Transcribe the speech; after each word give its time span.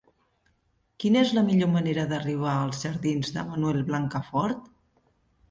Quina 1.03 1.21
és 1.25 1.33
la 1.37 1.43
millor 1.49 1.69
manera 1.73 2.05
d'arribar 2.13 2.55
als 2.63 2.81
jardins 2.87 3.31
de 3.37 3.45
Manuel 3.53 3.85
Blancafort? 3.93 4.67